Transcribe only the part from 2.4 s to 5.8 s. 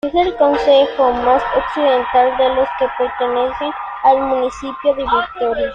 los que pertenecen al municipio de Vitoria.